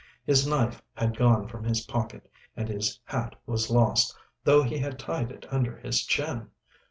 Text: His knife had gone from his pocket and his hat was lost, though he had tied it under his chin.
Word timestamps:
His 0.25 0.47
knife 0.47 0.81
had 0.95 1.15
gone 1.15 1.47
from 1.47 1.63
his 1.63 1.81
pocket 1.85 2.27
and 2.57 2.67
his 2.67 2.99
hat 3.05 3.35
was 3.45 3.69
lost, 3.69 4.17
though 4.43 4.63
he 4.63 4.79
had 4.79 4.97
tied 4.97 5.29
it 5.31 5.45
under 5.51 5.77
his 5.77 6.03
chin. 6.03 6.49